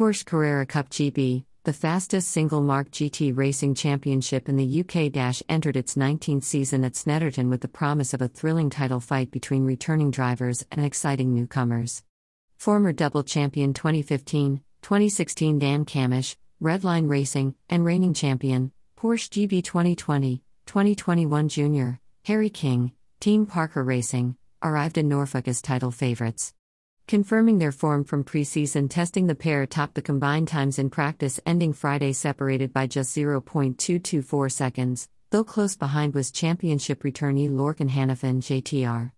Porsche 0.00 0.24
Carrera 0.24 0.64
Cup 0.64 0.88
GB, 0.88 1.44
the 1.64 1.74
fastest 1.74 2.30
single 2.30 2.62
mark 2.62 2.90
GT 2.90 3.36
racing 3.36 3.74
championship 3.74 4.48
in 4.48 4.56
the 4.56 4.80
UK 4.80 5.12
entered 5.46 5.76
its 5.76 5.94
19th 5.94 6.42
season 6.42 6.84
at 6.84 6.94
Snetterton 6.94 7.50
with 7.50 7.60
the 7.60 7.68
promise 7.68 8.14
of 8.14 8.22
a 8.22 8.28
thrilling 8.28 8.70
title 8.70 9.00
fight 9.00 9.30
between 9.30 9.66
returning 9.66 10.10
drivers 10.10 10.64
and 10.72 10.86
exciting 10.86 11.34
newcomers. 11.34 12.02
Former 12.56 12.94
double 12.94 13.22
champion 13.22 13.74
2015, 13.74 14.62
2016 14.80 15.58
Dan 15.58 15.84
Cammish, 15.84 16.34
Redline 16.62 17.10
Racing, 17.10 17.54
and 17.68 17.84
reigning 17.84 18.14
champion, 18.14 18.72
Porsche 18.98 19.28
GB 19.28 19.62
2020, 19.62 20.42
2021 20.64 21.48
Junior, 21.50 22.00
Harry 22.24 22.48
King, 22.48 22.92
Team 23.20 23.44
Parker 23.44 23.84
Racing, 23.84 24.38
arrived 24.62 24.96
in 24.96 25.10
Norfolk 25.10 25.46
as 25.46 25.60
title 25.60 25.90
favorites. 25.90 26.54
Confirming 27.10 27.58
their 27.58 27.72
form 27.72 28.04
from 28.04 28.22
preseason 28.22 28.88
testing, 28.88 29.26
the 29.26 29.34
pair 29.34 29.66
topped 29.66 29.96
the 29.96 30.00
combined 30.00 30.46
times 30.46 30.78
in 30.78 30.90
practice, 30.90 31.40
ending 31.44 31.72
Friday 31.72 32.12
separated 32.12 32.72
by 32.72 32.86
just 32.86 33.16
0.224 33.16 34.52
seconds, 34.52 35.08
though 35.30 35.42
close 35.42 35.74
behind 35.74 36.14
was 36.14 36.30
championship 36.30 37.02
returnee 37.02 37.50
Lorcan 37.50 37.90
Hanafin 37.90 38.40
JTR. 38.40 39.10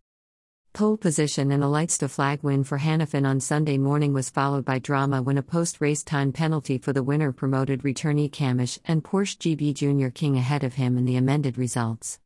Pole 0.73 0.97
position 0.97 1.53
and 1.53 1.63
a 1.63 1.69
lights 1.69 1.99
to 1.99 2.09
flag 2.09 2.43
win 2.43 2.65
for 2.65 2.79
Hanafin 2.79 3.27
on 3.27 3.41
Sunday 3.41 3.77
morning 3.77 4.15
was 4.15 4.31
followed 4.31 4.65
by 4.65 4.79
drama 4.79 5.21
when 5.21 5.37
a 5.37 5.43
post 5.43 5.79
race 5.83 6.03
time 6.03 6.33
penalty 6.33 6.79
for 6.79 6.95
the 6.95 7.03
winner 7.03 7.31
promoted 7.31 7.83
returnee 7.83 8.31
Cammish 8.31 8.79
and 8.87 9.05
Porsche 9.05 9.37
GB 9.37 9.75
Junior 9.75 10.09
King 10.09 10.39
ahead 10.39 10.65
of 10.65 10.77
him 10.77 10.97
in 10.97 11.05
the 11.05 11.17
amended 11.17 11.59
results. 11.59 12.19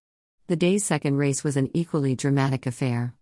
The 0.46 0.54
day's 0.54 0.84
second 0.84 1.16
race 1.16 1.42
was 1.42 1.56
an 1.56 1.70
equally 1.74 2.14
dramatic 2.14 2.66
affair. 2.66 3.15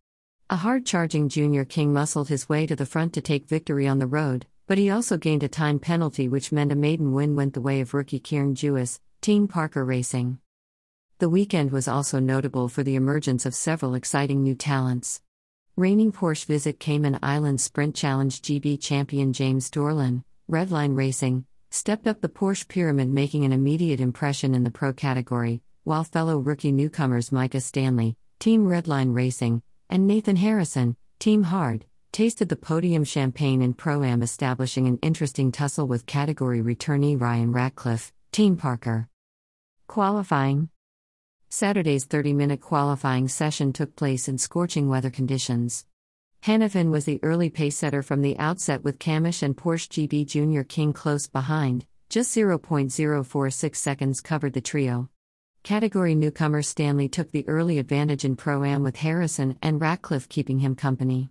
A 0.50 0.56
hard 0.56 0.84
charging 0.84 1.30
Junior 1.30 1.64
King 1.64 1.94
muscled 1.94 2.28
his 2.28 2.50
way 2.50 2.66
to 2.66 2.76
the 2.76 2.84
front 2.84 3.14
to 3.14 3.22
take 3.22 3.48
victory 3.48 3.88
on 3.88 3.98
the 3.98 4.06
road, 4.06 4.44
but 4.66 4.76
he 4.76 4.90
also 4.90 5.16
gained 5.16 5.42
a 5.42 5.48
time 5.48 5.78
penalty 5.78 6.28
which 6.28 6.52
meant 6.52 6.70
a 6.70 6.76
maiden 6.76 7.14
win 7.14 7.34
went 7.34 7.54
the 7.54 7.62
way 7.62 7.80
of 7.80 7.94
rookie 7.94 8.18
Kieran 8.18 8.54
Jewiss, 8.54 9.00
Team 9.22 9.48
Parker 9.48 9.86
Racing. 9.86 10.38
The 11.18 11.30
weekend 11.30 11.72
was 11.72 11.88
also 11.88 12.18
notable 12.18 12.68
for 12.68 12.82
the 12.82 12.94
emergence 12.94 13.46
of 13.46 13.54
several 13.54 13.94
exciting 13.94 14.42
new 14.42 14.54
talents. 14.54 15.22
Reigning 15.76 16.12
Porsche 16.12 16.44
Visit 16.44 16.78
Cayman 16.78 17.18
Islands 17.22 17.62
Sprint 17.62 17.94
Challenge 17.94 18.42
GB 18.42 18.82
champion 18.82 19.32
James 19.32 19.70
Dorlin, 19.70 20.24
Redline 20.50 20.94
Racing, 20.94 21.46
stepped 21.70 22.06
up 22.06 22.20
the 22.20 22.28
Porsche 22.28 22.68
pyramid, 22.68 23.08
making 23.08 23.46
an 23.46 23.52
immediate 23.52 23.98
impression 23.98 24.54
in 24.54 24.62
the 24.62 24.70
pro 24.70 24.92
category, 24.92 25.62
while 25.84 26.04
fellow 26.04 26.36
rookie 26.36 26.70
newcomers 26.70 27.32
Micah 27.32 27.62
Stanley, 27.62 28.18
Team 28.38 28.66
Redline 28.66 29.14
Racing, 29.14 29.62
and 29.88 30.06
Nathan 30.06 30.36
Harrison, 30.36 30.96
Team 31.18 31.44
Hard, 31.44 31.84
tasted 32.12 32.48
the 32.48 32.56
podium 32.56 33.04
champagne 33.04 33.62
in 33.62 33.74
Pro 33.74 34.02
Am, 34.02 34.22
establishing 34.22 34.86
an 34.86 34.98
interesting 35.02 35.50
tussle 35.52 35.86
with 35.86 36.06
category 36.06 36.60
returnee 36.60 37.20
Ryan 37.20 37.52
Ratcliffe, 37.52 38.12
Team 38.32 38.56
Parker. 38.56 39.08
Qualifying 39.86 40.68
Saturday's 41.48 42.04
30 42.04 42.32
minute 42.32 42.60
qualifying 42.60 43.28
session 43.28 43.72
took 43.72 43.94
place 43.94 44.28
in 44.28 44.38
scorching 44.38 44.88
weather 44.88 45.10
conditions. 45.10 45.86
Hanafin 46.44 46.90
was 46.90 47.04
the 47.04 47.20
early 47.22 47.48
pace 47.48 47.76
setter 47.76 48.02
from 48.02 48.22
the 48.22 48.38
outset 48.38 48.84
with 48.84 48.98
Cammish 48.98 49.42
and 49.42 49.56
Porsche 49.56 49.88
GB 49.88 50.26
Junior 50.26 50.64
King 50.64 50.92
close 50.92 51.26
behind, 51.26 51.86
just 52.08 52.36
0.046 52.36 53.76
seconds 53.76 54.20
covered 54.20 54.52
the 54.52 54.60
trio. 54.60 55.08
Category 55.64 56.14
newcomer 56.14 56.60
Stanley 56.60 57.08
took 57.08 57.32
the 57.32 57.48
early 57.48 57.78
advantage 57.78 58.22
in 58.26 58.36
Pro 58.36 58.64
Am 58.64 58.82
with 58.82 58.96
Harrison 58.96 59.56
and 59.62 59.80
Ratcliffe 59.80 60.28
keeping 60.28 60.58
him 60.58 60.74
company. 60.74 61.30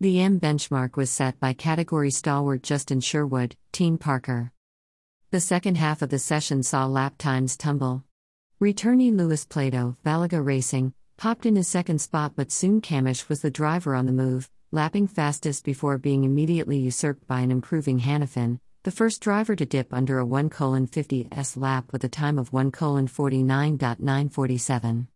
The 0.00 0.18
M 0.18 0.40
benchmark 0.40 0.96
was 0.96 1.10
set 1.10 1.38
by 1.38 1.52
category 1.52 2.10
stalwart 2.10 2.64
Justin 2.64 2.98
Sherwood, 3.00 3.54
Team 3.70 3.96
Parker. 3.96 4.50
The 5.30 5.38
second 5.38 5.76
half 5.76 6.02
of 6.02 6.08
the 6.08 6.18
session 6.18 6.64
saw 6.64 6.86
lap 6.86 7.18
times 7.18 7.56
tumble. 7.56 8.02
Returnee 8.60 9.16
Lewis 9.16 9.44
Plato, 9.44 9.96
Valaga 10.04 10.44
Racing, 10.44 10.92
popped 11.16 11.46
in 11.46 11.54
his 11.54 11.68
second 11.68 12.00
spot, 12.00 12.32
but 12.34 12.50
soon 12.50 12.80
Cammish 12.80 13.28
was 13.28 13.42
the 13.42 13.48
driver 13.48 13.94
on 13.94 14.06
the 14.06 14.12
move, 14.12 14.50
lapping 14.72 15.06
fastest 15.06 15.64
before 15.64 15.98
being 15.98 16.24
immediately 16.24 16.78
usurped 16.78 17.28
by 17.28 17.42
an 17.42 17.52
improving 17.52 18.00
Hanafin, 18.00 18.58
the 18.88 18.92
first 18.92 19.20
driver 19.20 19.54
to 19.54 19.66
dip 19.66 19.92
under 19.92 20.18
a 20.18 20.24
1 20.24 20.48
50 20.86 21.28
s 21.30 21.58
lap 21.58 21.92
with 21.92 22.02
a 22.04 22.08
time 22.08 22.38
of 22.38 22.54
1 22.54 22.72
49.947. 22.72 25.06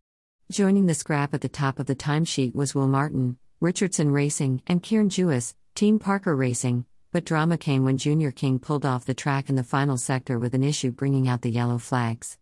Joining 0.51 0.85
the 0.85 0.93
scrap 0.93 1.33
at 1.33 1.41
the 1.41 1.49
top 1.49 1.79
of 1.79 1.87
the 1.87 1.95
timesheet 1.95 2.53
was 2.53 2.75
Will 2.75 2.87
Martin, 2.87 3.39
Richardson 3.59 4.11
Racing, 4.11 4.61
and 4.67 4.83
Kieran 4.83 5.09
Jewiss, 5.09 5.55
Team 5.73 5.97
Parker 5.97 6.35
Racing, 6.35 6.85
but 7.11 7.25
drama 7.25 7.57
came 7.57 7.83
when 7.83 7.97
Junior 7.97 8.29
King 8.29 8.59
pulled 8.59 8.85
off 8.85 9.05
the 9.05 9.15
track 9.15 9.49
in 9.49 9.55
the 9.55 9.63
final 9.63 9.97
sector 9.97 10.37
with 10.37 10.53
an 10.53 10.63
issue 10.63 10.91
bringing 10.91 11.27
out 11.27 11.41
the 11.41 11.49
yellow 11.49 11.79
flags. 11.79 12.37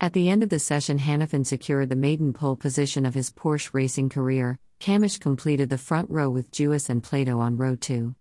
At 0.00 0.14
the 0.14 0.30
end 0.30 0.42
of 0.42 0.48
the 0.48 0.58
session, 0.58 1.00
Hanafin 1.00 1.44
secured 1.44 1.90
the 1.90 1.96
maiden 1.96 2.32
pole 2.32 2.56
position 2.56 3.04
of 3.04 3.12
his 3.12 3.30
Porsche 3.30 3.74
racing 3.74 4.08
career. 4.08 4.58
Cammish 4.80 5.20
completed 5.20 5.68
the 5.68 5.76
front 5.76 6.08
row 6.08 6.30
with 6.30 6.50
Jewiss 6.50 6.88
and 6.88 7.02
Plato 7.02 7.40
on 7.40 7.58
row 7.58 7.76
2. 7.76 8.14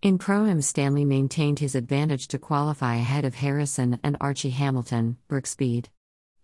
In 0.00 0.16
Pro 0.16 0.46
Am, 0.46 0.62
Stanley 0.62 1.04
maintained 1.04 1.58
his 1.58 1.74
advantage 1.74 2.28
to 2.28 2.38
qualify 2.38 2.94
ahead 2.94 3.24
of 3.24 3.34
Harrison 3.34 3.98
and 4.04 4.16
Archie 4.20 4.50
Hamilton, 4.50 5.16
Speed. 5.42 5.88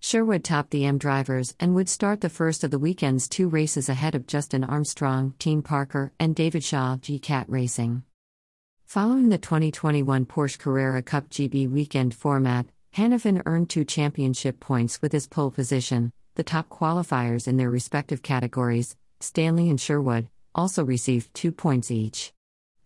Sherwood 0.01 0.43
topped 0.43 0.73
the 0.73 0.85
M 0.85 0.99
drivers 0.99 1.55
and 1.61 1.73
would 1.73 1.89
start 1.89 2.21
the 2.21 2.29
first 2.29 2.65
of 2.65 2.73
the 2.73 2.81
weekend's 2.81 3.29
two 3.29 3.49
races 3.49 3.89
ahead 3.89 4.17
of 4.17 4.27
Justin 4.27 4.65
Armstrong, 4.65 5.35
Team 5.39 5.63
Parker, 5.63 6.11
and 6.19 6.35
David 6.35 6.65
Shaw, 6.65 6.97
GCAT 6.97 7.45
Racing. 7.47 8.03
Following 8.87 9.29
the 9.29 9.39
2021 9.39 10.27
Porsche 10.27 10.59
Carrera 10.59 11.01
Cup 11.01 11.31
GB 11.31 11.71
weekend 11.71 12.13
format, 12.13 12.67
Hanafin 12.97 13.41
earned 13.47 13.71
two 13.71 13.85
championship 13.85 14.59
points 14.59 15.01
with 15.01 15.13
his 15.13 15.29
pole 15.29 15.53
position. 15.53 16.11
The 16.35 16.43
top 16.43 16.69
qualifiers 16.69 17.47
in 17.47 17.57
their 17.57 17.71
respective 17.71 18.21
categories, 18.21 18.97
Stanley 19.21 19.71
and 19.71 19.81
Sherwood, 19.81 20.27
also 20.57 20.85
received 20.85 21.33
two 21.35 21.53
points 21.53 21.93
each. 21.93 22.34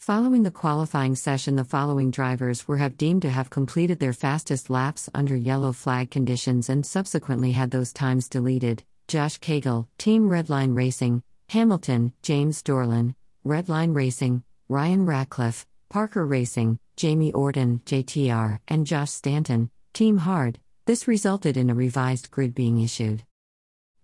Following 0.09 0.43
the 0.43 0.51
qualifying 0.51 1.15
session, 1.15 1.57
the 1.57 1.65
following 1.65 2.11
drivers 2.11 2.67
were 2.67 2.79
have 2.79 2.97
deemed 2.97 3.21
to 3.21 3.29
have 3.29 3.51
completed 3.51 3.99
their 4.01 4.15
fastest 4.15 4.71
laps 4.71 5.11
under 5.13 5.37
yellow 5.37 5.71
flag 5.71 6.11
conditions 6.11 6.71
and 6.71 6.87
subsequently 6.87 7.53
had 7.53 7.71
those 7.71 7.93
times 7.93 8.27
deleted. 8.27 8.83
Josh 9.07 9.39
Cagle, 9.39 9.87
Team 9.99 10.31
Redline 10.31 10.75
Racing, 10.75 11.23
Hamilton, 11.51 12.15
James 12.23 12.63
Dorlin, 12.63 13.17
Redline 13.45 13.95
Racing, 13.95 14.45
Ryan 14.71 15.05
Ratcliffe, 15.05 15.67
Parker 15.91 16.25
Racing, 16.25 16.79
Jamie 16.97 17.35
Orden, 17.35 17.83
JTR, 17.85 18.61
and 18.67 18.87
Josh 18.87 19.11
Stanton, 19.11 19.71
Team 19.93 20.17
Hard. 20.17 20.59
This 20.87 21.07
resulted 21.07 21.59
in 21.59 21.69
a 21.69 21.75
revised 21.75 22.31
grid 22.31 22.55
being 22.55 22.81
issued. 22.81 23.25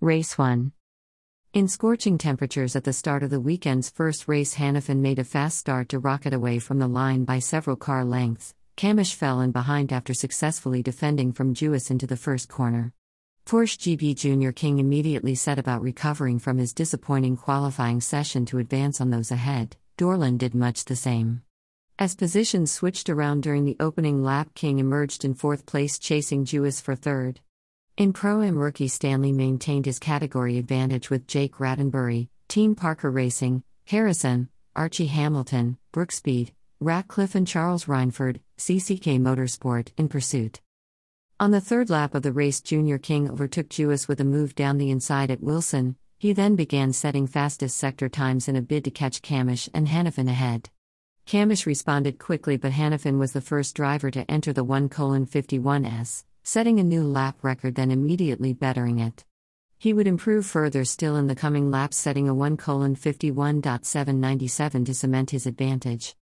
Race 0.02 0.36
1 0.36 0.70
in 1.54 1.68
scorching 1.68 2.18
temperatures 2.18 2.74
at 2.74 2.82
the 2.82 2.92
start 2.92 3.22
of 3.22 3.30
the 3.30 3.38
weekend's 3.38 3.88
first 3.88 4.26
race, 4.26 4.56
Hanafin 4.56 4.98
made 4.98 5.20
a 5.20 5.24
fast 5.24 5.56
start 5.56 5.88
to 5.88 6.00
rocket 6.00 6.34
away 6.34 6.58
from 6.58 6.80
the 6.80 6.88
line 6.88 7.24
by 7.24 7.38
several 7.38 7.76
car 7.76 8.04
lengths. 8.04 8.52
Cammish 8.76 9.14
fell 9.14 9.40
in 9.40 9.52
behind 9.52 9.92
after 9.92 10.12
successfully 10.12 10.82
defending 10.82 11.32
from 11.32 11.54
Jewiss 11.54 11.92
into 11.92 12.08
the 12.08 12.16
first 12.16 12.48
corner. 12.48 12.92
Porsche 13.46 13.78
GB 13.78 14.16
Junior 14.16 14.50
King 14.50 14.80
immediately 14.80 15.36
set 15.36 15.60
about 15.60 15.80
recovering 15.80 16.40
from 16.40 16.58
his 16.58 16.72
disappointing 16.72 17.36
qualifying 17.36 18.00
session 18.00 18.44
to 18.46 18.58
advance 18.58 19.00
on 19.00 19.10
those 19.10 19.30
ahead. 19.30 19.76
Dorland 19.96 20.38
did 20.38 20.56
much 20.56 20.86
the 20.86 20.96
same. 20.96 21.42
As 22.00 22.16
positions 22.16 22.72
switched 22.72 23.08
around 23.08 23.44
during 23.44 23.64
the 23.64 23.76
opening 23.78 24.24
lap, 24.24 24.54
King 24.54 24.80
emerged 24.80 25.24
in 25.24 25.34
fourth 25.34 25.66
place, 25.66 26.00
chasing 26.00 26.44
Jewiss 26.44 26.80
for 26.80 26.96
third. 26.96 27.38
In 27.96 28.12
Pro 28.12 28.42
Am 28.42 28.58
rookie 28.58 28.88
Stanley 28.88 29.30
maintained 29.30 29.86
his 29.86 30.00
category 30.00 30.58
advantage 30.58 31.10
with 31.10 31.28
Jake 31.28 31.60
Rattenbury, 31.60 32.28
Team 32.48 32.74
Parker 32.74 33.08
Racing, 33.08 33.62
Harrison, 33.86 34.48
Archie 34.74 35.06
Hamilton, 35.06 35.78
Brookspeed, 35.92 36.50
Ratcliffe 36.80 37.36
and 37.36 37.46
Charles 37.46 37.84
Reinford, 37.84 38.40
CCK 38.58 39.20
Motorsport, 39.20 39.90
in 39.96 40.08
pursuit. 40.08 40.60
On 41.38 41.52
the 41.52 41.60
third 41.60 41.88
lap 41.88 42.16
of 42.16 42.24
the 42.24 42.32
race, 42.32 42.60
Junior 42.60 42.98
King 42.98 43.30
overtook 43.30 43.68
Jewiss 43.68 44.08
with 44.08 44.20
a 44.20 44.24
move 44.24 44.56
down 44.56 44.78
the 44.78 44.90
inside 44.90 45.30
at 45.30 45.40
Wilson. 45.40 45.94
He 46.18 46.32
then 46.32 46.56
began 46.56 46.92
setting 46.92 47.28
fastest 47.28 47.78
sector 47.78 48.08
times 48.08 48.48
in 48.48 48.56
a 48.56 48.62
bid 48.62 48.82
to 48.86 48.90
catch 48.90 49.22
Cammish 49.22 49.68
and 49.72 49.86
Hanafin 49.86 50.28
ahead. 50.28 50.68
Cammish 51.28 51.64
responded 51.64 52.18
quickly, 52.18 52.56
but 52.56 52.72
Hanafin 52.72 53.20
was 53.20 53.30
the 53.30 53.40
first 53.40 53.76
driver 53.76 54.10
to 54.10 54.28
enter 54.28 54.52
the 54.52 54.64
1 54.64 54.88
51s 54.88 56.24
setting 56.44 56.78
a 56.78 56.84
new 56.84 57.02
lap 57.02 57.36
record, 57.42 57.74
then 57.74 57.90
immediately 57.90 58.52
bettering 58.52 59.00
it. 59.00 59.24
He 59.78 59.92
would 59.92 60.06
improve 60.06 60.46
further 60.46 60.84
still 60.84 61.16
in 61.16 61.26
the 61.26 61.34
coming 61.34 61.68
laps, 61.70 61.96
setting 61.96 62.28
a 62.28 62.34
1 62.34 62.56
51.797 62.56 64.86
to 64.86 64.94
cement 64.94 65.30
his 65.30 65.46
advantage. 65.46 66.14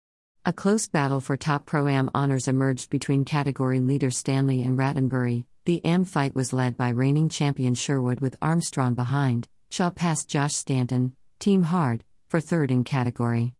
A 0.45 0.53
close 0.53 0.88
battle 0.88 1.19
for 1.19 1.38
top 1.38 1.65
Pro 1.65 1.88
Am 1.88 2.09
honors 2.15 2.47
emerged 2.47 2.89
between 2.89 3.25
category 3.25 3.79
leader 3.79 4.09
Stanley 4.09 4.63
and 4.63 4.75
Rattenbury. 4.77 5.45
The 5.65 5.81
AM 5.85 6.06
fight 6.06 6.33
was 6.33 6.53
led 6.53 6.75
by 6.75 6.89
reigning 6.89 7.29
champion 7.29 7.75
Sherwood 7.75 8.21
with 8.21 8.35
Armstrong 8.41 8.95
behind. 8.95 9.47
Shaw 9.69 9.91
passed 9.91 10.27
Josh 10.27 10.56
Stanton, 10.56 11.15
Team 11.38 11.62
Hard, 11.62 12.03
for 12.27 12.39
third 12.39 12.71
in 12.71 12.83
category. 12.83 13.53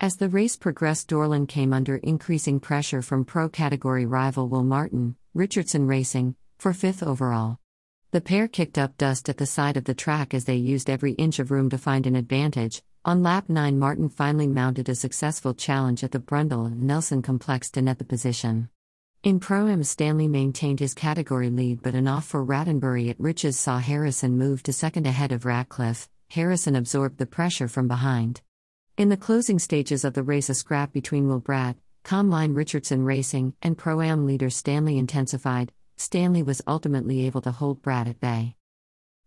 As 0.00 0.16
the 0.16 0.30
race 0.30 0.56
progressed, 0.56 1.10
Dorland 1.10 1.48
came 1.48 1.74
under 1.74 1.96
increasing 1.96 2.60
pressure 2.60 3.02
from 3.02 3.26
pro 3.26 3.50
category 3.50 4.06
rival 4.06 4.48
Will 4.48 4.64
Martin, 4.64 5.16
Richardson 5.34 5.86
Racing, 5.86 6.36
for 6.58 6.72
fifth 6.72 7.02
overall. 7.02 7.58
The 8.12 8.22
pair 8.22 8.48
kicked 8.48 8.78
up 8.78 8.96
dust 8.96 9.28
at 9.28 9.36
the 9.36 9.46
side 9.46 9.76
of 9.76 9.84
the 9.84 9.94
track 9.94 10.32
as 10.32 10.46
they 10.46 10.56
used 10.56 10.88
every 10.88 11.12
inch 11.12 11.38
of 11.38 11.50
room 11.50 11.68
to 11.70 11.76
find 11.76 12.06
an 12.06 12.16
advantage. 12.16 12.82
On 13.04 13.22
lap 13.22 13.48
9, 13.48 13.78
Martin 13.78 14.08
finally 14.08 14.46
mounted 14.46 14.88
a 14.88 14.94
successful 14.94 15.52
challenge 15.52 16.02
at 16.02 16.12
the 16.12 16.18
Brundle 16.18 16.66
and 16.66 16.82
Nelson 16.82 17.20
complex 17.20 17.70
to 17.72 17.82
net 17.82 17.98
the 17.98 18.04
position. 18.04 18.70
In 19.22 19.38
Pro 19.38 19.68
Am, 19.68 19.84
Stanley 19.84 20.28
maintained 20.28 20.80
his 20.80 20.94
category 20.94 21.50
lead, 21.50 21.82
but 21.82 21.94
an 21.94 22.08
off 22.08 22.24
for 22.24 22.42
Rattenbury 22.42 23.10
at 23.10 23.20
Riches 23.20 23.58
saw 23.58 23.78
Harrison 23.78 24.38
move 24.38 24.62
to 24.62 24.72
second 24.72 25.06
ahead 25.06 25.32
of 25.32 25.44
Ratcliffe. 25.44 26.08
Harrison 26.30 26.74
absorbed 26.74 27.18
the 27.18 27.26
pressure 27.26 27.68
from 27.68 27.86
behind. 27.86 28.40
In 28.96 29.10
the 29.10 29.16
closing 29.16 29.58
stages 29.58 30.04
of 30.04 30.14
the 30.14 30.22
race, 30.22 30.48
a 30.48 30.54
scrap 30.54 30.92
between 30.92 31.28
Will 31.28 31.40
Bratt, 31.40 31.76
Comline 32.08 32.54
Richardson 32.54 33.04
Racing, 33.04 33.52
and 33.60 33.76
Pro 33.76 34.00
Am 34.00 34.24
leader 34.24 34.48
Stanley 34.48 34.96
intensified. 34.96 35.72
Stanley 35.98 36.42
was 36.42 36.62
ultimately 36.66 37.26
able 37.26 37.42
to 37.42 37.50
hold 37.50 37.82
Bratt 37.82 38.08
at 38.08 38.18
bay. 38.18 38.56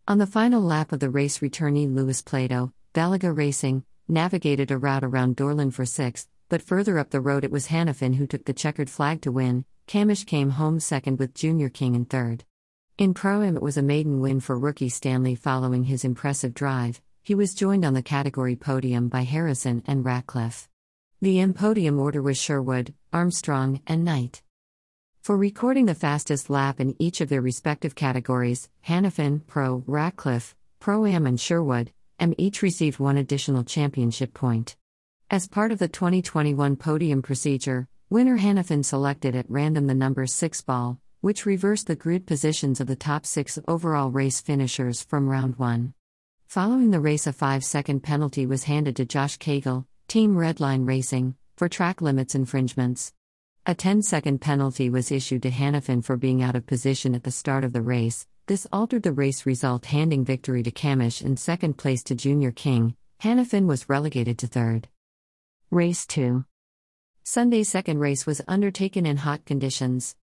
On 0.08 0.18
the 0.18 0.26
final 0.26 0.64
lap 0.64 0.92
of 0.92 1.00
the 1.00 1.12
race, 1.12 1.38
returnee 1.38 1.94
Lewis 1.94 2.24
Plato, 2.24 2.74
Balaga 2.96 3.38
Racing, 3.38 3.84
navigated 4.08 4.72
a 4.72 4.80
route 4.80 5.04
around 5.04 5.38
Dorland 5.38 5.76
for 5.76 5.86
sixth, 5.86 6.28
but 6.50 6.64
further 6.64 6.98
up 6.98 7.12
the 7.12 7.22
road 7.22 7.44
it 7.44 7.52
was 7.52 7.68
Hanafin 7.68 8.16
who 8.16 8.26
took 8.26 8.46
the 8.46 8.52
checkered 8.52 8.90
flag 8.90 9.22
to 9.22 9.32
win. 9.32 9.64
Cammish 9.88 10.26
came 10.26 10.50
home 10.50 10.80
second 10.80 11.20
with 11.20 11.36
Junior 11.36 11.70
King 11.70 11.94
in 11.94 12.06
third. 12.06 12.46
In 12.98 13.14
Pro 13.14 13.44
Am, 13.44 13.58
it 13.58 13.62
was 13.62 13.78
a 13.78 13.84
maiden 13.84 14.22
win 14.22 14.40
for 14.40 14.58
rookie 14.58 14.90
Stanley 14.90 15.36
following 15.36 15.84
his 15.84 16.04
impressive 16.04 16.56
drive. 16.56 17.00
He 17.22 17.36
was 17.36 17.54
joined 17.54 17.86
on 17.86 17.94
the 17.94 18.02
category 18.02 18.56
podium 18.56 19.08
by 19.08 19.22
Harrison 19.22 19.84
and 19.86 20.04
Ratcliffe. 20.04 20.68
The 21.24 21.46
podium 21.54 22.00
order 22.00 22.20
was 22.20 22.40
Sherwood, 22.40 22.96
Armstrong, 23.14 23.80
and 23.86 24.04
Knight. 24.04 24.42
For 25.22 25.38
recording 25.38 25.86
the 25.86 25.94
fastest 25.94 26.50
lap 26.50 26.80
in 26.80 26.96
each 26.98 27.22
of 27.22 27.30
their 27.30 27.44
respective 27.44 27.94
categories, 27.94 28.70
Hanafin, 28.88 29.46
Pro, 29.46 29.84
Ratcliffe, 29.86 30.56
Pro 30.80 31.06
Am, 31.06 31.28
and 31.28 31.40
Sherwood, 31.40 31.92
M 32.20 32.34
each 32.40 32.64
received 32.64 32.98
one 32.98 33.18
additional 33.18 33.64
championship 33.64 34.34
point. 34.34 34.76
As 35.30 35.48
part 35.48 35.72
of 35.72 35.78
the 35.78 35.88
2021 35.88 36.76
podium 36.76 37.22
procedure, 37.22 37.88
winner 38.10 38.40
Hanafin 38.40 38.84
selected 38.84 39.36
at 39.36 39.46
random 39.48 39.86
the 39.86 39.94
number 39.94 40.26
6 40.26 40.62
ball, 40.62 41.00
which 41.20 41.46
reversed 41.46 41.86
the 41.86 41.96
grid 41.96 42.26
positions 42.26 42.82
of 42.82 42.88
the 42.88 42.96
top 42.96 43.28
six 43.28 43.60
overall 43.68 44.10
race 44.10 44.42
finishers 44.42 45.04
from 45.04 45.30
round 45.30 45.58
1. 45.58 45.94
Following 46.48 46.90
the 46.90 47.00
race, 47.00 47.28
a 47.28 47.32
five 47.32 47.64
second 47.64 48.02
penalty 48.02 48.48
was 48.48 48.64
handed 48.64 48.96
to 48.96 49.06
Josh 49.06 49.38
Cagle, 49.38 49.86
Team 50.12 50.36
Redline 50.36 50.86
Racing, 50.86 51.36
for 51.56 51.70
track 51.70 52.02
limits 52.02 52.36
infringements. 52.36 53.14
A 53.66 53.74
10 53.74 54.02
second 54.02 54.42
penalty 54.42 54.90
was 54.90 55.10
issued 55.10 55.42
to 55.44 55.50
Hanafin 55.50 56.04
for 56.04 56.18
being 56.18 56.44
out 56.44 56.54
of 56.54 56.66
position 56.66 57.16
at 57.16 57.24
the 57.24 57.32
start 57.32 57.64
of 57.64 57.72
the 57.72 57.82
race. 57.82 58.28
This 58.46 58.68
altered 58.74 59.04
the 59.04 59.14
race 59.14 59.46
result, 59.46 59.86
handing 59.86 60.26
victory 60.26 60.64
to 60.64 60.70
Cammish 60.72 61.22
and 61.22 61.40
second 61.40 61.78
place 61.78 62.04
to 62.04 62.14
Junior 62.14 62.52
King. 62.52 62.98
Hanafin 63.24 63.68
was 63.68 63.88
relegated 63.88 64.38
to 64.40 64.48
third. 64.48 64.90
Race 65.70 66.06
2 66.06 66.44
Sunday's 67.24 67.70
second 67.70 68.00
race 68.00 68.26
was 68.26 68.42
undertaken 68.50 69.06
in 69.06 69.16
hot 69.16 69.46
conditions. 69.46 70.18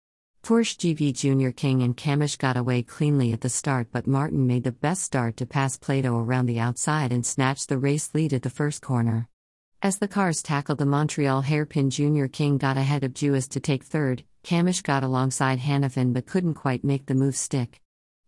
Porsche 0.42 0.78
GB 0.78 1.14
Junior 1.14 1.52
King 1.52 1.84
and 1.84 1.96
Cammish 1.96 2.40
got 2.40 2.58
away 2.58 2.82
cleanly 2.82 3.34
at 3.34 3.42
the 3.42 3.50
start, 3.50 3.90
but 3.92 4.08
Martin 4.08 4.48
made 4.48 4.64
the 4.64 4.72
best 4.72 5.04
start 5.04 5.38
to 5.38 5.46
pass 5.46 5.78
Plato 5.78 6.18
around 6.18 6.48
the 6.48 6.60
outside 6.60 7.12
and 7.12 7.24
snatched 7.24 7.70
the 7.70 7.78
race 7.78 8.10
lead 8.16 8.34
at 8.34 8.42
the 8.42 8.50
first 8.50 8.82
corner. 8.82 9.30
As 9.86 10.00
the 10.00 10.08
cars 10.08 10.42
tackled 10.42 10.80
the 10.80 10.86
Montreal 10.88 11.44
hairpin, 11.44 11.92
Junior 11.92 12.28
King 12.28 12.58
got 12.58 12.76
ahead 12.76 13.04
of 13.04 13.14
Jewiss 13.14 13.48
to 13.50 13.60
take 13.60 13.84
third. 13.84 14.24
Cammish 14.44 14.82
got 14.82 15.04
alongside 15.04 15.60
Hanafin 15.60 16.12
but 16.12 16.26
couldn't 16.26 16.56
quite 16.56 16.84
make 16.84 17.06
the 17.06 17.14
move 17.14 17.36
stick. 17.36 17.84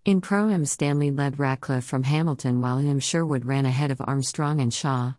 In 0.05 0.21
Pro 0.21 0.51
Am, 0.51 0.65
Stanley 0.65 1.09
led 1.09 1.39
Ratcliffe 1.39 1.83
from 1.83 2.03
Hamilton 2.03 2.61
while 2.61 2.77
M. 2.77 2.99
Sherwood 2.99 3.43
ran 3.43 3.65
ahead 3.65 3.89
of 3.89 3.99
Armstrong 4.01 4.61
and 4.61 4.71
Shaw. 4.71 5.13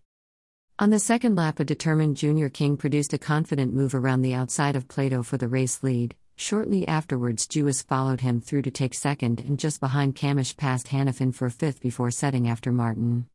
On 0.78 0.90
the 0.90 1.00
second 1.00 1.34
lap, 1.34 1.58
a 1.58 1.64
determined 1.64 2.16
Junior 2.16 2.48
King 2.48 2.76
produced 2.76 3.12
a 3.12 3.18
confident 3.18 3.74
move 3.74 3.92
around 3.92 4.22
the 4.22 4.34
outside 4.34 4.76
of 4.76 4.86
Plato 4.86 5.24
for 5.24 5.38
the 5.38 5.48
race 5.48 5.82
lead. 5.82 6.14
Shortly 6.36 6.86
afterwards, 6.86 7.48
Jewiss 7.48 7.82
followed 7.82 8.20
him 8.20 8.40
through 8.40 8.62
to 8.62 8.70
take 8.70 8.94
second 8.94 9.40
and 9.40 9.58
just 9.58 9.80
behind 9.80 10.14
Cammish 10.14 10.56
passed 10.56 10.86
Hanafin 10.86 11.34
for 11.34 11.50
fifth 11.50 11.80
before 11.80 12.12
setting 12.12 12.48
after 12.48 12.70
Martin. 12.70 13.26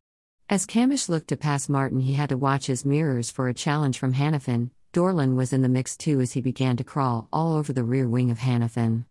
As 0.50 0.66
Cammish 0.66 1.08
looked 1.08 1.28
to 1.28 1.38
pass 1.38 1.70
Martin, 1.70 2.00
he 2.00 2.12
had 2.12 2.28
to 2.28 2.36
watch 2.36 2.66
his 2.66 2.84
mirrors 2.84 3.30
for 3.30 3.48
a 3.48 3.54
challenge 3.54 3.98
from 3.98 4.12
Hanafin. 4.12 4.70
Dorland 4.92 5.36
was 5.36 5.54
in 5.54 5.62
the 5.62 5.70
mix 5.70 5.96
too 5.96 6.20
as 6.20 6.32
he 6.32 6.42
began 6.42 6.76
to 6.76 6.84
crawl 6.84 7.28
all 7.32 7.54
over 7.54 7.72
the 7.72 7.82
rear 7.82 8.06
wing 8.06 8.30
of 8.30 8.40
Hanafin. 8.40 9.06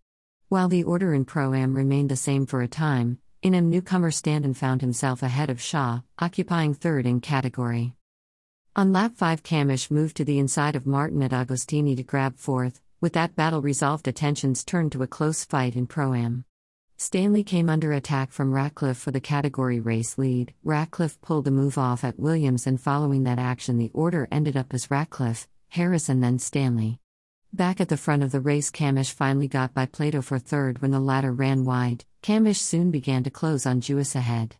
While 0.49 0.69
the 0.69 0.83
order 0.83 1.11
in 1.11 1.25
Pro 1.25 1.55
Am 1.55 1.73
remained 1.73 2.09
the 2.09 2.15
same 2.15 2.45
for 2.45 2.61
a 2.61 2.67
time, 2.67 3.17
in 3.41 3.55
a 3.55 3.61
newcomer 3.61 4.11
Stanton 4.11 4.53
found 4.53 4.81
himself 4.81 5.23
ahead 5.23 5.49
of 5.49 5.59
Shaw, 5.59 6.01
occupying 6.19 6.75
third 6.75 7.07
in 7.07 7.19
category. 7.19 7.95
On 8.75 8.93
lap 8.93 9.13
5, 9.15 9.41
Cammish 9.41 9.89
moved 9.89 10.15
to 10.17 10.23
the 10.23 10.37
inside 10.37 10.75
of 10.75 10.85
Martin 10.85 11.23
at 11.23 11.31
Agostini 11.31 11.95
to 11.95 12.03
grab 12.03 12.37
fourth, 12.37 12.79
with 13.01 13.13
that 13.13 13.35
battle 13.35 13.61
resolved, 13.61 14.07
attentions 14.07 14.63
turned 14.63 14.91
to 14.91 15.01
a 15.01 15.07
close 15.07 15.43
fight 15.43 15.75
in 15.75 15.87
Pro 15.87 16.13
Am. 16.13 16.45
Stanley 17.03 17.43
came 17.43 17.69
under 17.69 17.91
attack 17.91 18.31
from 18.31 18.53
Ratcliffe 18.53 18.97
for 18.97 19.11
the 19.11 19.19
category 19.19 19.77
race 19.77 20.17
lead. 20.17 20.53
Ratcliffe 20.63 21.19
pulled 21.19 21.43
the 21.43 21.51
move 21.51 21.77
off 21.77 22.01
at 22.05 22.17
Williams, 22.17 22.65
and 22.65 22.79
following 22.79 23.23
that 23.23 23.37
action, 23.37 23.77
the 23.77 23.91
order 23.93 24.25
ended 24.31 24.55
up 24.55 24.73
as 24.73 24.89
Ratcliffe, 24.89 25.45
Harrison, 25.67 26.21
then 26.21 26.39
Stanley. 26.39 27.01
Back 27.51 27.81
at 27.81 27.89
the 27.89 27.97
front 27.97 28.23
of 28.23 28.31
the 28.31 28.39
race, 28.39 28.71
Cammish 28.71 29.11
finally 29.11 29.49
got 29.49 29.73
by 29.73 29.85
Plato 29.85 30.21
for 30.21 30.39
third 30.39 30.81
when 30.81 30.91
the 30.91 31.01
latter 31.01 31.33
ran 31.33 31.65
wide. 31.65 32.05
Cammish 32.21 32.61
soon 32.61 32.89
began 32.89 33.21
to 33.25 33.29
close 33.29 33.65
on 33.65 33.81
Jewiss 33.81 34.15
ahead. 34.15 34.55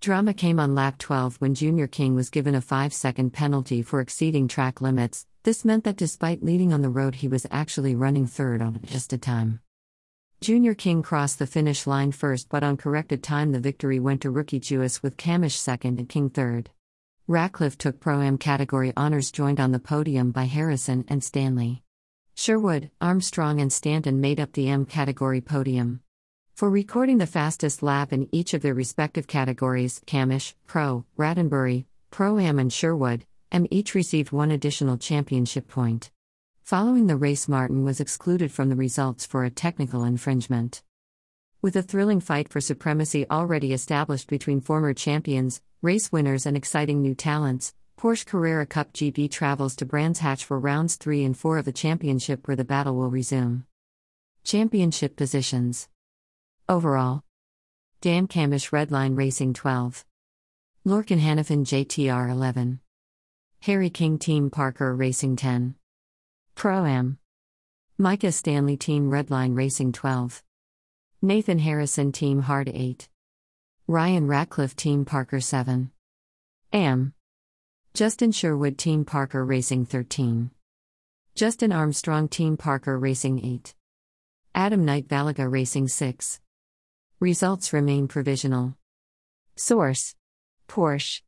Drama 0.00 0.32
came 0.32 0.58
on 0.58 0.74
lap 0.74 0.96
12 0.96 1.42
when 1.42 1.54
Junior 1.54 1.88
King 1.88 2.14
was 2.14 2.30
given 2.30 2.54
a 2.54 2.62
5 2.62 2.94
second 2.94 3.34
penalty 3.34 3.82
for 3.82 4.00
exceeding 4.00 4.48
track 4.48 4.80
limits, 4.80 5.26
this 5.42 5.62
meant 5.62 5.84
that 5.84 5.98
despite 5.98 6.42
leading 6.42 6.72
on 6.72 6.80
the 6.80 6.88
road, 6.88 7.16
he 7.16 7.28
was 7.28 7.46
actually 7.50 7.94
running 7.94 8.26
third 8.26 8.62
on 8.62 8.80
just 8.82 9.12
a 9.12 9.18
time. 9.18 9.60
Junior 10.42 10.74
King 10.74 11.02
crossed 11.02 11.38
the 11.38 11.46
finish 11.46 11.86
line 11.86 12.10
first, 12.10 12.48
but 12.48 12.64
on 12.64 12.76
corrected 12.76 13.22
time, 13.22 13.52
the 13.52 13.60
victory 13.60 14.00
went 14.00 14.22
to 14.22 14.30
rookie 14.32 14.58
Jewiss 14.58 15.00
with 15.00 15.16
Cammish 15.16 15.56
second 15.56 16.00
and 16.00 16.08
King 16.08 16.30
third. 16.30 16.68
Ratcliffe 17.28 17.78
took 17.78 18.00
Pro 18.00 18.20
Am 18.20 18.38
category 18.38 18.92
honors, 18.96 19.30
joined 19.30 19.60
on 19.60 19.70
the 19.70 19.78
podium 19.78 20.32
by 20.32 20.46
Harrison 20.46 21.04
and 21.06 21.22
Stanley. 21.22 21.84
Sherwood, 22.34 22.90
Armstrong, 23.00 23.60
and 23.60 23.72
Stanton 23.72 24.20
made 24.20 24.40
up 24.40 24.52
the 24.54 24.68
M 24.68 24.84
category 24.84 25.40
podium. 25.40 26.00
For 26.56 26.68
recording 26.68 27.18
the 27.18 27.26
fastest 27.28 27.80
lap 27.80 28.12
in 28.12 28.28
each 28.32 28.52
of 28.52 28.62
their 28.62 28.74
respective 28.74 29.28
categories, 29.28 30.00
Cammish, 30.06 30.54
Pro, 30.66 31.04
Rattenbury, 31.16 31.84
Pro 32.10 32.40
Am, 32.40 32.58
and 32.58 32.72
Sherwood, 32.72 33.26
M 33.52 33.68
each 33.70 33.94
received 33.94 34.32
one 34.32 34.50
additional 34.50 34.98
championship 34.98 35.68
point. 35.68 36.10
Following 36.62 37.08
the 37.08 37.16
race, 37.16 37.48
Martin 37.48 37.84
was 37.84 37.98
excluded 37.98 38.52
from 38.52 38.68
the 38.68 38.76
results 38.76 39.26
for 39.26 39.44
a 39.44 39.50
technical 39.50 40.04
infringement. 40.04 40.82
With 41.60 41.74
a 41.74 41.82
thrilling 41.82 42.20
fight 42.20 42.48
for 42.48 42.60
supremacy 42.60 43.26
already 43.28 43.72
established 43.72 44.28
between 44.28 44.60
former 44.60 44.94
champions, 44.94 45.60
race 45.82 46.12
winners, 46.12 46.46
and 46.46 46.56
exciting 46.56 47.02
new 47.02 47.16
talents, 47.16 47.74
Porsche 47.98 48.24
Carrera 48.24 48.64
Cup 48.64 48.92
GB 48.92 49.30
travels 49.30 49.74
to 49.76 49.84
Brands 49.84 50.20
Hatch 50.20 50.44
for 50.44 50.58
rounds 50.58 50.94
3 50.94 51.24
and 51.24 51.36
4 51.36 51.58
of 51.58 51.64
the 51.64 51.72
championship 51.72 52.46
where 52.46 52.56
the 52.56 52.64
battle 52.64 52.94
will 52.94 53.10
resume. 53.10 53.66
Championship 54.44 55.16
positions 55.16 55.88
Overall 56.68 57.24
Dan 58.00 58.28
Cammish 58.28 58.70
Redline 58.70 59.16
Racing 59.16 59.52
12. 59.54 60.04
Lorcan 60.86 61.20
Hanafin 61.20 61.64
JTR 61.64 62.30
11. 62.30 62.80
Harry 63.62 63.90
King 63.90 64.16
Team 64.16 64.48
Parker 64.48 64.94
Racing 64.94 65.36
10. 65.36 65.74
Pro 66.62 66.84
Am. 66.84 67.18
Micah 67.98 68.30
Stanley 68.30 68.76
Team 68.76 69.10
Redline 69.10 69.56
Racing 69.56 69.90
12. 69.90 70.44
Nathan 71.20 71.58
Harrison 71.58 72.12
Team 72.12 72.42
Hard 72.42 72.68
8. 72.72 73.08
Ryan 73.88 74.28
Ratcliffe 74.28 74.76
Team 74.76 75.04
Parker 75.04 75.40
7. 75.40 75.90
Am. 76.72 77.14
Justin 77.94 78.30
Sherwood 78.30 78.78
Team 78.78 79.04
Parker 79.04 79.44
Racing 79.44 79.86
13. 79.86 80.52
Justin 81.34 81.72
Armstrong 81.72 82.28
Team 82.28 82.56
Parker 82.56 82.96
Racing 82.96 83.44
8. 83.44 83.74
Adam 84.54 84.84
Knight 84.84 85.08
Balaga 85.08 85.50
Racing 85.50 85.88
6. 85.88 86.40
Results 87.18 87.72
remain 87.72 88.06
provisional. 88.06 88.76
Source 89.56 90.14
Porsche. 90.68 91.20